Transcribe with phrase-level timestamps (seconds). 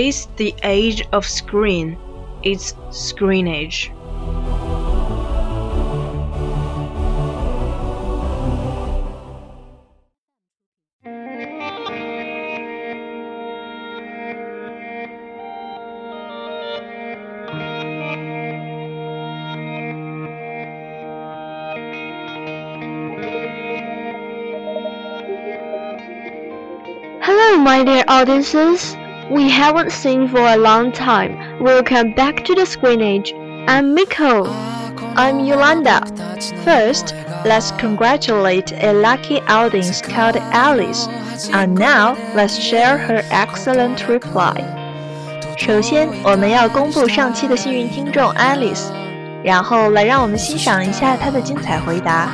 [0.00, 1.98] It's the age of screen.
[2.44, 3.90] It's screen age.
[27.20, 28.94] Hello, my dear audiences
[29.30, 33.34] we haven't seen for a long time will come back to the Screen Age.
[33.66, 34.46] I'm Mico.
[35.16, 36.00] I'm Yolanda.
[36.64, 41.08] First, let's congratulate a lucky audience called Alice.
[41.52, 44.64] And now, let's share her excellent reply.
[45.58, 48.86] 首先，我们要公布上期的幸运听众 Alice，
[49.42, 52.30] 然后来让我们欣赏一下她的精彩回答。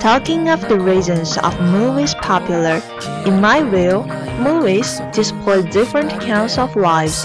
[0.00, 2.80] Talking of the reasons of movies popular,
[3.26, 4.04] in my view,
[4.38, 7.24] movies display different kinds of lives.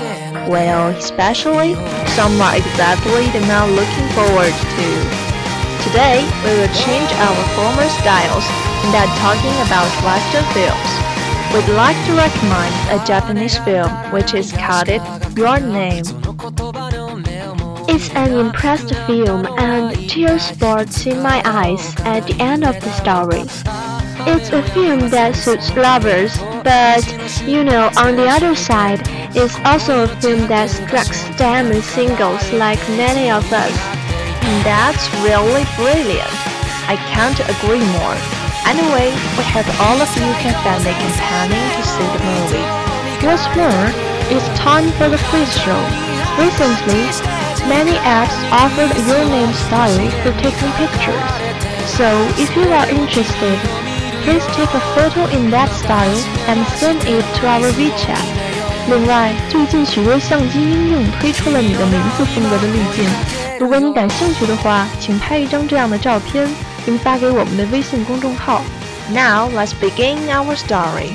[0.49, 1.75] Well, especially
[2.15, 4.87] some are exactly the man looking forward to.
[5.83, 8.45] Today, we will change our former styles
[8.83, 10.91] and are talking about Western films.
[11.53, 14.89] We'd like to recommend a Japanese film which is called
[15.37, 16.03] Your Name.
[17.87, 22.91] It's an impressed film and tears sports in my eyes at the end of the
[22.91, 23.88] story.
[24.27, 27.03] It's a film that suits lovers, but
[27.47, 28.99] you know, on the other side,
[29.31, 33.71] it's also a film that strikes as singles like many of us.
[34.43, 36.35] And that's really brilliant.
[36.91, 38.17] I can't agree more.
[38.67, 42.67] Anyway, we have all of you can find a companion to see the movie.
[43.23, 43.87] What's more,
[44.27, 45.79] it's time for the quiz show.
[46.35, 47.07] Recently,
[47.71, 51.49] many apps offered your name style for taking pictures.
[51.95, 53.78] So if you are interested,
[54.28, 58.24] please take a photo in that style and send it to our WeChat.
[58.88, 63.08] 另外，最近许多相机应用推出了你的名字风格的滤镜。
[63.58, 66.48] 如果你感兴趣的话，请拍一张这样的照片，
[66.84, 68.60] 并发给我们的微信公众号。
[69.08, 71.12] Now let's begin our story.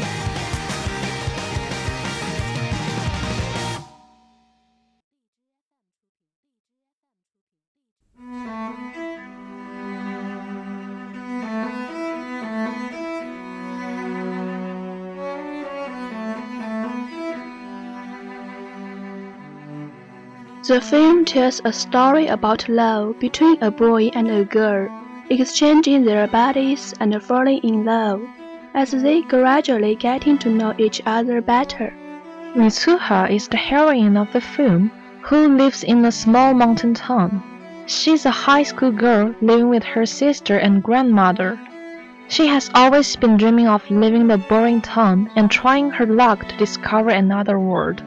[20.67, 24.89] The film tells a story about love between a boy and a girl,
[25.29, 28.23] exchanging their bodies and falling in love
[28.73, 31.93] as they gradually getting to know each other better.
[32.55, 34.91] Mitsuha is the heroine of the film,
[35.21, 37.43] who lives in a small mountain town.
[37.85, 41.61] She's a high school girl living with her sister and grandmother.
[42.29, 46.57] She has always been dreaming of leaving the boring town and trying her luck to
[46.57, 48.03] discover another world.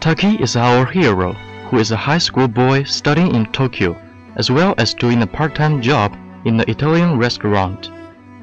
[0.00, 1.34] Taki is our hero,
[1.68, 3.94] who is a high school boy studying in Tokyo,
[4.36, 6.16] as well as doing a part-time job
[6.46, 7.90] in an Italian restaurant.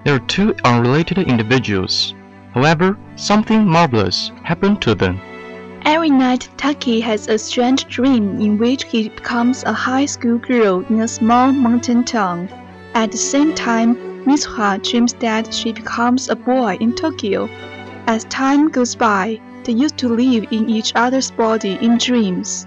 [0.03, 2.13] They are two unrelated individuals.
[2.53, 5.19] However, something marvelous happened to them.
[5.83, 10.85] Every night, Taki has a strange dream in which he becomes a high school girl
[10.89, 12.49] in a small mountain town.
[12.93, 13.95] At the same time,
[14.25, 17.49] Mitsuha dreams that she becomes a boy in Tokyo.
[18.05, 22.65] As time goes by, they used to live in each other's body in dreams.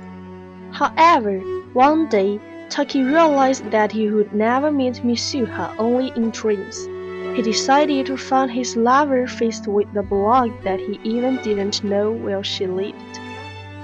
[0.71, 1.41] However,
[1.73, 2.39] one day,
[2.69, 6.87] Taki realized that he would never meet Mitsuha only in dreams.
[7.35, 12.13] He decided to find his lover faced with the block that he even didn't know
[12.13, 13.19] where she lived.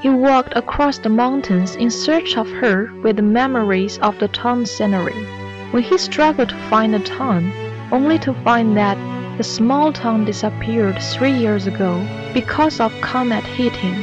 [0.03, 4.67] He walked across the mountains in search of her with the memories of the town
[4.67, 5.25] scenery.
[5.71, 7.51] When he struggled to find the town,
[7.91, 8.99] only to find that
[9.37, 11.93] the small town disappeared three years ago
[12.33, 13.95] because of comet hitting.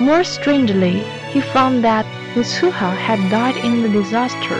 [0.00, 0.98] More strangely,
[1.30, 4.58] he found that Mitsuha had died in the disaster.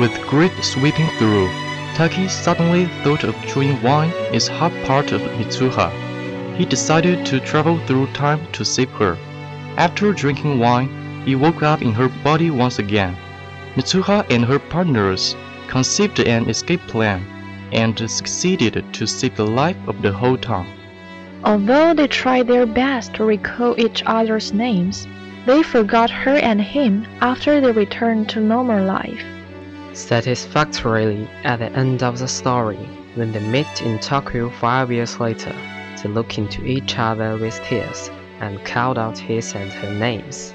[0.00, 1.48] With great sweeping through,
[1.94, 5.92] Taki suddenly thought of chewing wine is half part of Mitsuha.
[6.56, 9.16] He decided to travel through time to save her.
[9.76, 13.16] After drinking wine, he woke up in her body once again.
[13.76, 15.36] Mitsuha and her partners
[15.68, 17.37] conceived an escape plan
[17.72, 20.66] and succeeded to save the life of the whole town.
[21.44, 25.06] Although they tried their best to recall each other's names,
[25.46, 29.22] they forgot her and him after they returned to normal life.
[29.92, 32.78] Satisfactorily, at the end of the story,
[33.14, 35.54] when they meet in Tokyo five years later,
[36.02, 38.10] they look into each other with tears
[38.40, 40.54] and called out his and her names.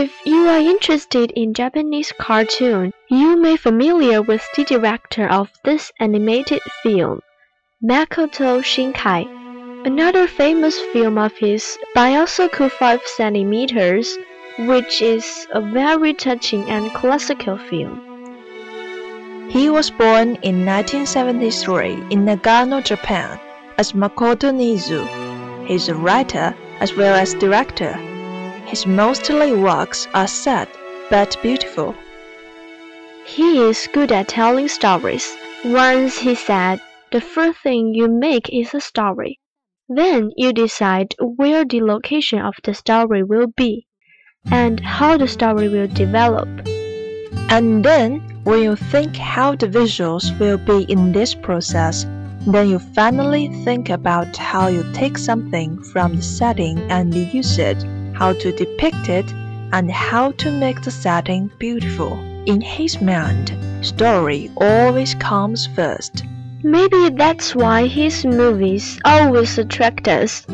[0.00, 5.92] If you are interested in Japanese cartoon, you may familiar with the director of this
[6.00, 7.20] animated film,
[7.84, 9.26] Makoto Shinkai.
[9.84, 14.16] Another famous film of his, Byosoku 5 centimeters,
[14.60, 18.00] which is a very touching and classical film.
[19.50, 23.38] He was born in 1973 in Nagano, Japan,
[23.76, 25.04] as Makoto Niitsu.
[25.66, 28.00] He is a writer as well as director.
[28.70, 30.68] His mostly works are sad
[31.10, 31.92] but beautiful.
[33.26, 35.36] He is good at telling stories.
[35.64, 36.80] Once he said,
[37.10, 39.40] the first thing you make is a story.
[39.88, 43.88] Then you decide where the location of the story will be
[44.52, 46.48] and how the story will develop.
[47.50, 52.06] And then, when you think how the visuals will be in this process,
[52.46, 57.84] then you finally think about how you take something from the setting and use it
[58.20, 59.32] how to depict it,
[59.72, 62.12] and how to make the setting beautiful.
[62.44, 66.24] In his mind, story always comes first.
[66.62, 70.46] Maybe that's why his movies always attract us.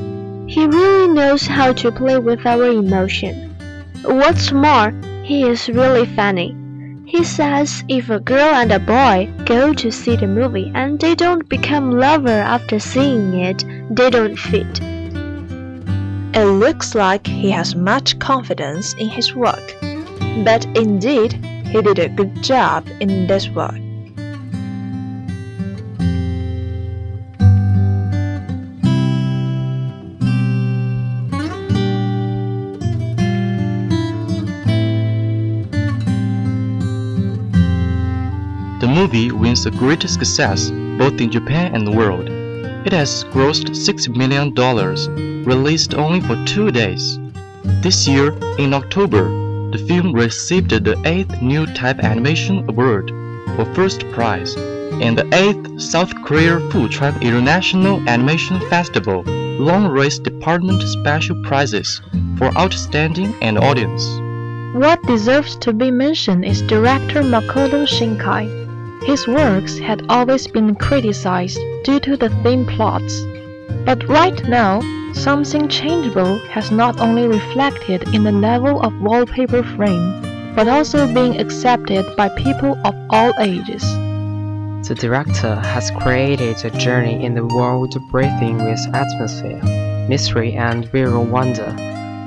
[0.47, 3.57] He really knows how to play with our emotion.
[4.05, 6.57] What's more, he is really funny.
[7.05, 11.17] He says if a girl and a boy go to see the movie and they
[11.17, 14.96] don't become lover after seeing it, they don't fit.
[16.37, 19.75] It looks like he has much confidence in his work.
[20.45, 21.33] But indeed,
[21.65, 23.73] he did a good job in this work.
[38.81, 42.36] The movie wins a great success both in Japan and the world.
[42.87, 44.55] It has grossed $6 million,
[45.43, 47.19] released only for two days.
[47.83, 49.25] This year, in October,
[49.73, 53.11] the film received the 8th New Type Animation Award
[53.57, 54.55] for First Prize
[55.03, 59.25] and the 8th South Korea Fuchuan International Animation Festival
[59.59, 62.01] Long Race Department Special Prizes
[62.39, 64.07] for Outstanding and Audience.
[64.77, 68.56] What deserves to be mentioned is director Makoto Shinkai.
[69.07, 73.25] His works had always been criticized due to the thin plots.
[73.85, 74.81] But right now,
[75.13, 81.39] something changeable has not only reflected in the level of wallpaper frame, but also being
[81.39, 83.85] accepted by people of all ages.
[84.89, 89.63] The director has created a journey in the world breathing with atmosphere,
[90.09, 91.73] mystery, and visual wonder.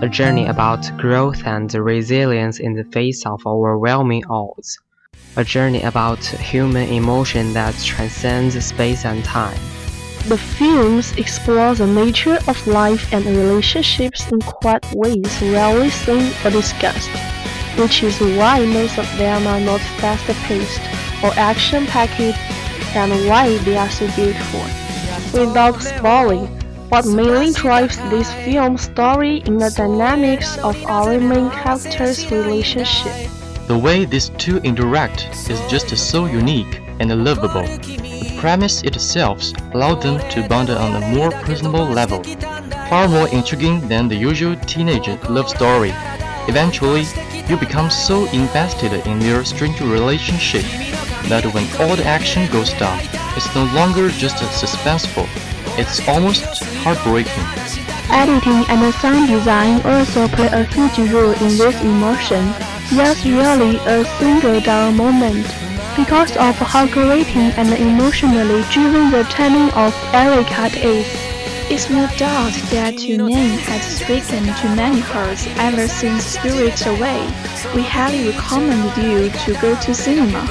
[0.02, 4.80] A journey about growth and resilience in the face of overwhelming odds.
[5.36, 9.58] A journey about human emotion that transcends space and time.
[10.28, 16.52] The films explore the nature of life and relationships in quite ways rarely seen or
[16.52, 17.10] discussed,
[17.78, 20.82] which is why most of them are not fast-paced
[21.24, 22.38] or action-packed
[22.96, 24.62] and why they are so beautiful.
[25.40, 26.48] Without spoiling,
[26.90, 33.30] what mainly drives this film's story in the dynamics of our main characters' relationship.
[33.70, 37.62] The way these two interact is just so unique and lovable.
[37.62, 39.44] The premise itself
[39.76, 42.24] allows them to bond on a more personal level,
[42.90, 45.94] far more intriguing than the usual teenage love story.
[46.48, 47.06] Eventually,
[47.48, 50.64] you become so invested in their strange relationship
[51.30, 53.00] that when all the action goes down,
[53.38, 55.30] it's no longer just suspenseful,
[55.78, 56.42] it's almost
[56.82, 57.46] heartbreaking.
[58.10, 62.52] Editing and sound design also play a huge role in this emotion
[62.96, 65.46] was really a single dull moment
[65.96, 71.06] because of how gripping and emotionally driven the telling of Ericat is.
[71.70, 77.22] It's no doubt that Your Name has spoken to many hearts ever since Spirits Away.
[77.76, 80.42] We highly recommend you to go to cinema,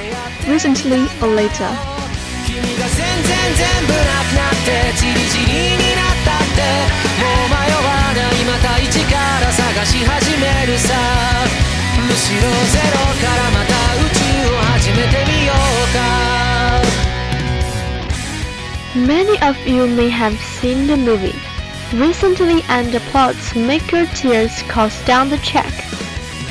[0.46, 1.72] recently or later.
[7.18, 11.67] もう迷わないまた一から探し始めるさ
[12.06, 15.98] むしろゼロからまた宇宙を始めてみようか
[18.94, 21.34] Many of you may have seen the movie
[21.94, 25.72] recently and the plots make your tears cost down the check.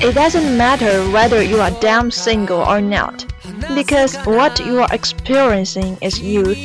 [0.01, 3.25] It doesn't matter whether you are damn single or not,
[3.75, 6.55] because what you are experiencing is you,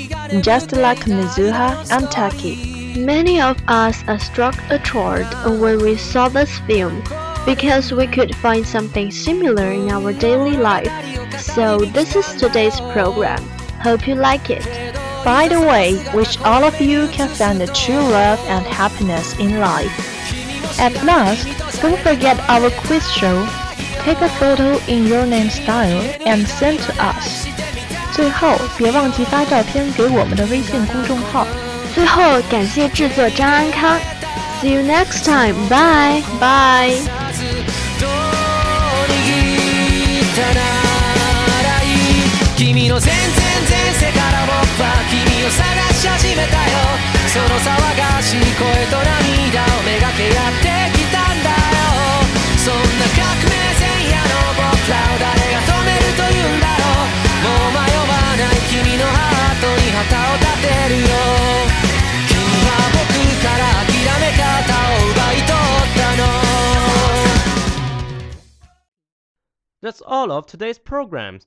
[0.43, 2.95] just like Mitsuha and Taki.
[2.97, 5.27] Many of us are struck a chord
[5.61, 7.03] when we saw this film
[7.46, 10.92] because we could find something similar in our daily life.
[11.40, 13.42] So this is today's program.
[13.82, 14.66] Hope you like it.
[15.24, 19.60] By the way, wish all of you can find the true love and happiness in
[19.60, 19.92] life.
[20.80, 21.48] At last,
[21.82, 23.46] don't forget our quiz show.
[24.04, 27.46] Take a photo in your name style and send to us.
[28.14, 31.46] 最后，别忘记发照片给我们的微信公众号。
[31.94, 34.00] 最后，感谢制作张安康。
[34.62, 35.56] See you next time.
[35.68, 36.24] Bye.
[36.40, 37.21] Bye.
[42.83, 43.23] 君の全然
[43.71, 45.63] 前世から僕は君を探
[45.95, 46.99] し始めたよ。
[47.31, 52.27] その騒がしい声と涙をめがけやってきたんだよ。
[52.59, 57.71] そんな革命前夜の僕らを誰が止めるというんだろう。
[57.71, 61.15] もう迷わない君のハートに旗を立てるよ。
[62.27, 62.35] 君
[62.67, 63.15] は僕
[63.47, 64.43] から諦め方
[64.91, 66.27] を奪い取ったの。
[69.87, 71.47] That's all of today's programs.